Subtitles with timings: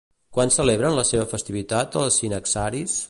[0.37, 2.99] Quan celebren la seva festivitat els sinaxaris?